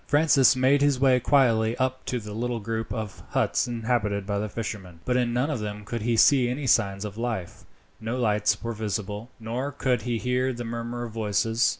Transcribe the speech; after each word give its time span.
Francis 0.07 0.55
made 0.55 0.81
his 0.81 0.99
way 0.99 1.19
quietly 1.19 1.77
up 1.77 2.03
to 2.07 2.19
the 2.19 2.33
little 2.33 2.59
group 2.59 2.91
of 2.91 3.21
huts 3.33 3.67
inhabited 3.67 4.25
by 4.25 4.39
the 4.39 4.49
fishermen, 4.49 4.99
but 5.05 5.15
in 5.15 5.31
none 5.31 5.51
of 5.51 5.59
them 5.59 5.85
could 5.85 6.01
he 6.01 6.17
see 6.17 6.49
any 6.49 6.65
signs 6.65 7.05
of 7.05 7.19
life 7.19 7.65
no 7.99 8.17
lights 8.17 8.63
were 8.63 8.73
visible, 8.73 9.29
nor 9.39 9.71
could 9.71 10.01
he 10.01 10.17
hear 10.17 10.53
the 10.53 10.65
murmur 10.65 11.03
of 11.03 11.13
voices. 11.13 11.69